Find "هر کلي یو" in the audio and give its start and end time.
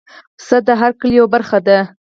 0.81-1.27